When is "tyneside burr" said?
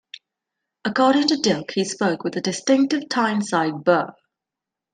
3.07-4.11